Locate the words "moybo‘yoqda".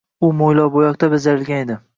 0.39-1.11